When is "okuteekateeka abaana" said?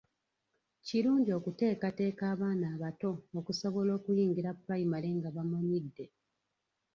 1.39-2.65